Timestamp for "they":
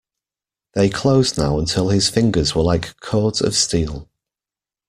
0.73-0.89